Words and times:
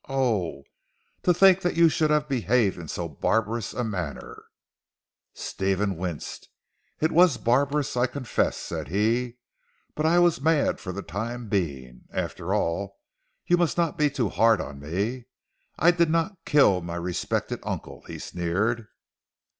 Oh! 0.09 0.63
To 1.21 1.31
think 1.31 1.61
that 1.61 1.75
you 1.75 1.87
should 1.87 2.09
have 2.09 2.27
behaved 2.27 2.75
in 2.79 2.87
so 2.87 3.07
barbarous 3.07 3.71
a 3.71 3.83
manner." 3.83 4.45
Stephen 5.35 5.95
winced. 5.95 6.49
"It 6.99 7.11
was 7.11 7.37
barbarous 7.37 7.95
I 7.95 8.07
confess," 8.07 8.57
said 8.57 8.87
he, 8.87 9.37
"but 9.93 10.07
I 10.07 10.17
was 10.17 10.41
mad 10.41 10.79
for 10.79 10.91
the 10.91 11.03
time 11.03 11.49
being. 11.49 12.05
After 12.11 12.51
all 12.51 12.97
you 13.45 13.57
must 13.57 13.77
not 13.77 13.95
be 13.95 14.09
too 14.09 14.29
hard 14.29 14.59
on 14.59 14.79
me. 14.79 15.25
I 15.77 15.91
did 15.91 16.09
not 16.09 16.35
kill 16.45 16.81
my 16.81 16.95
respected 16.95 17.59
uncle," 17.61 18.01
he 18.07 18.17
sneered. 18.17 18.87